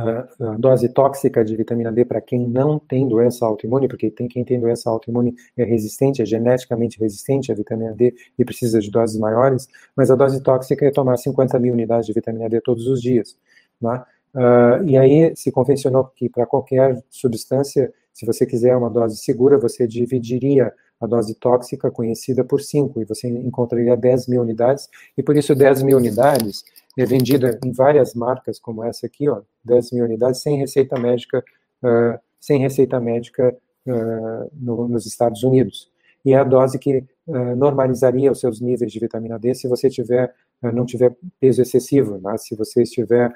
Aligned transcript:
a 0.00 0.56
dose 0.58 0.88
tóxica 0.88 1.44
de 1.44 1.56
vitamina 1.56 1.92
D 1.92 2.04
para 2.04 2.20
quem 2.20 2.46
não 2.46 2.78
tem 2.78 3.08
doença 3.08 3.44
autoimune, 3.44 3.88
porque 3.88 4.10
tem 4.10 4.28
quem 4.28 4.44
tem 4.44 4.60
doença 4.60 4.88
autoimune 4.88 5.34
é 5.56 5.64
resistente, 5.64 6.22
é 6.22 6.26
geneticamente 6.26 6.98
resistente 6.98 7.52
à 7.52 7.54
vitamina 7.54 7.92
D 7.92 8.14
e 8.38 8.44
precisa 8.44 8.80
de 8.80 8.90
doses 8.90 9.18
maiores, 9.18 9.68
mas 9.96 10.10
a 10.10 10.16
dose 10.16 10.42
tóxica 10.42 10.86
é 10.86 10.90
tomar 10.90 11.16
50 11.16 11.58
mil 11.58 11.72
unidades 11.72 12.06
de 12.06 12.12
vitamina 12.12 12.48
D 12.48 12.60
todos 12.60 12.86
os 12.86 13.00
dias. 13.00 13.36
Né? 13.80 14.02
Uh, 14.34 14.84
e 14.86 14.96
aí 14.96 15.32
se 15.34 15.50
convencionou 15.50 16.04
que 16.04 16.28
para 16.28 16.46
qualquer 16.46 17.02
substância, 17.10 17.92
se 18.12 18.24
você 18.24 18.46
quiser 18.46 18.76
uma 18.76 18.90
dose 18.90 19.16
segura, 19.16 19.58
você 19.58 19.86
dividiria 19.86 20.72
a 21.00 21.06
dose 21.06 21.34
tóxica 21.34 21.90
conhecida 21.90 22.44
por 22.44 22.60
5, 22.60 23.00
e 23.00 23.04
você 23.04 23.26
encontraria 23.26 23.96
10 23.96 24.28
mil 24.28 24.42
unidades, 24.42 24.88
e 25.16 25.22
por 25.22 25.36
isso 25.36 25.54
10 25.54 25.82
mil 25.82 25.96
unidades 25.96 26.62
é 27.02 27.06
vendida 27.06 27.58
em 27.64 27.72
várias 27.72 28.14
marcas, 28.14 28.58
como 28.58 28.84
essa 28.84 29.06
aqui, 29.06 29.28
ó, 29.28 29.42
10 29.64 29.92
mil 29.92 30.04
unidades, 30.04 30.40
sem 30.42 30.56
receita 30.58 30.98
médica, 30.98 31.44
uh, 31.82 32.18
sem 32.38 32.60
receita 32.60 32.98
médica 33.00 33.56
uh, 33.86 34.50
no, 34.52 34.88
nos 34.88 35.06
Estados 35.06 35.42
Unidos. 35.42 35.90
E 36.24 36.32
é 36.32 36.36
a 36.36 36.44
dose 36.44 36.78
que 36.78 37.04
uh, 37.26 37.56
normalizaria 37.56 38.30
os 38.30 38.40
seus 38.40 38.60
níveis 38.60 38.92
de 38.92 38.98
vitamina 38.98 39.38
D 39.38 39.54
se 39.54 39.68
você 39.68 39.88
tiver, 39.88 40.34
não 40.62 40.84
tiver 40.84 41.16
peso 41.40 41.62
excessivo, 41.62 42.18
né? 42.18 42.36
se 42.36 42.54
você 42.54 42.82
estiver, 42.82 43.34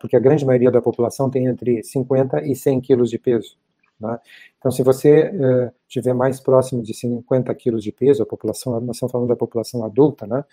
porque 0.00 0.14
a 0.14 0.20
grande 0.20 0.46
maioria 0.46 0.70
da 0.70 0.80
população 0.80 1.28
tem 1.28 1.46
entre 1.46 1.82
50 1.82 2.44
e 2.46 2.54
100 2.54 2.80
quilos 2.80 3.10
de 3.10 3.18
peso. 3.18 3.56
Né? 4.00 4.18
Então, 4.58 4.70
se 4.70 4.82
você 4.82 5.28
uh, 5.28 5.72
tiver 5.86 6.14
mais 6.14 6.40
próximo 6.40 6.82
de 6.82 6.94
50 6.94 7.54
quilos 7.54 7.84
de 7.84 7.92
peso, 7.92 8.22
a 8.22 8.26
população, 8.26 8.80
nós 8.80 8.96
estamos 8.96 9.12
falando 9.12 9.28
da 9.28 9.36
população 9.36 9.84
adulta, 9.84 10.26
né? 10.26 10.44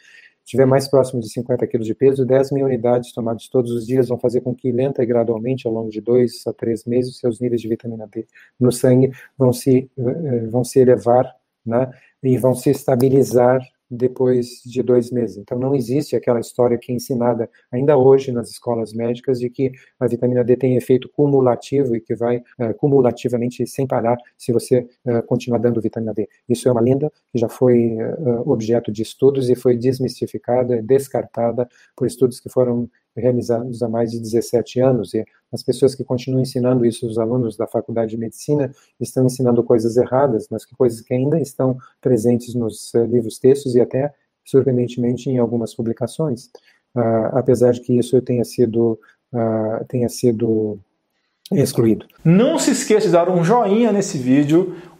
Tiver 0.48 0.66
mais 0.66 0.88
próximo 0.88 1.22
de 1.22 1.30
50 1.30 1.68
quilos 1.68 1.86
de 1.86 1.94
peso, 1.94 2.26
10 2.26 2.52
mil 2.54 2.66
unidades 2.66 3.12
tomadas 3.12 3.50
todos 3.50 3.70
os 3.70 3.86
dias 3.86 4.08
vão 4.08 4.18
fazer 4.18 4.40
com 4.40 4.55
que, 4.55 4.71
lenta 4.71 5.04
e 5.04 5.05
gradualmente, 5.05 5.68
ao 5.68 5.74
longo 5.74 5.90
de 5.90 5.99
dois 5.99 6.48
a 6.48 6.54
três 6.54 6.85
meses, 6.85 7.20
seus 7.20 7.41
níveis 7.41 7.62
de 7.62 7.68
vitamina 7.68 8.08
D 8.08 8.26
no 8.58 8.71
sangue 8.71 9.12
vão 9.38 9.52
se, 9.52 9.91
uh, 9.98 10.49
vão 10.49 10.63
se 10.63 10.80
elevar 10.80 11.36
né? 11.66 11.91
e 12.24 12.38
vão 12.38 12.55
se 12.55 12.70
estabilizar 12.70 13.60
depois 13.90 14.62
de 14.66 14.84
dois 14.84 15.12
meses. 15.12 15.38
Então, 15.38 15.57
não 15.57 15.74
existe 15.76 16.16
aquela 16.16 16.40
história 16.40 16.77
que 16.77 16.91
é 16.91 16.96
ensinada 16.96 17.49
ainda 17.71 17.98
hoje 17.98 18.32
nas 18.32 18.49
escolas 18.49 18.93
médicas 18.93 19.40
de 19.40 19.49
que 19.49 19.71
a 19.99 20.07
vitamina 20.07 20.43
D 20.43 20.55
tem 20.55 20.76
efeito 20.76 21.10
cumulativo 21.10 21.96
e 21.96 22.02
que 22.02 22.15
vai 22.15 22.38
uh, 22.38 22.74
cumulativamente 22.77 23.65
sem 23.65 23.88
parar 23.88 24.18
se 24.38 24.52
você 24.52 24.88
uh, 25.05 25.24
continuar 25.26 25.60
dando 25.60 25.82
vitamina 25.82 26.13
D. 26.13 26.27
Isso 26.48 26.68
é 26.68 26.71
uma 26.71 26.82
lenda 26.82 27.12
que 27.32 27.40
já 27.40 27.49
foi 27.49 27.96
uh, 27.96 28.49
objeto 28.49 28.91
de 28.91 29.02
estudos 29.02 29.49
e 29.49 29.55
foi 29.55 29.77
desmistificada, 29.77 30.82
descartada 30.82 31.68
por 31.96 32.08
estudos 32.08 32.40
que 32.40 32.49
foram 32.49 32.90
realizados 33.18 33.82
há 33.82 33.90
mais 33.90 34.12
de 34.12 34.20
17 34.20 34.79
anos, 34.79 35.13
e 35.13 35.26
as 35.51 35.63
pessoas 35.63 35.96
que 35.96 36.04
continuam 36.04 36.41
ensinando 36.41 36.85
isso, 36.85 37.07
os 37.07 37.18
alunos 37.18 37.57
da 37.57 37.68
faculdade 37.68 38.12
de 38.12 38.18
medicina, 38.18 38.71
estão 38.99 39.26
ensinando 39.26 39.63
coisas 39.63 39.98
erradas, 39.98 40.48
mas 40.51 40.65
que 40.65 40.76
coisas 40.76 41.01
que 41.01 41.13
ainda 41.13 41.40
estão 41.40 41.77
presentes 42.01 42.54
nos 42.54 42.93
uh, 42.93 43.04
livros 43.05 43.40
textos 43.40 43.76
e 43.76 43.82
até, 43.82 44.13
surpreendentemente, 44.46 45.29
em 45.29 45.37
algumas 45.37 45.74
publicações, 45.74 46.46
uh, 46.96 47.34
apesar 47.34 47.71
de 47.71 47.82
que 47.82 47.98
isso 47.98 48.21
tenha 48.21 48.43
sido, 48.43 48.99
uh, 49.34 49.85
tenha 49.87 50.09
sido 50.09 50.79
excluído. 51.52 52.05
Não 52.24 52.59
se 52.59 52.71
esqueça 52.71 53.07
de 53.07 53.13
dar 53.13 53.29
um 53.29 53.43
joinha 53.43 53.91
nesse 53.91 54.18
vídeo, 54.18 54.76